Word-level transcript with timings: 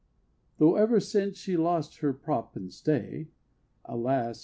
Though 0.57 0.77
ever 0.77 0.99
since 0.99 1.37
she 1.37 1.55
lost 1.55 1.97
"her 1.97 2.11
prop 2.11 2.55
And 2.55 2.73
stay" 2.73 3.27
alas! 3.85 4.39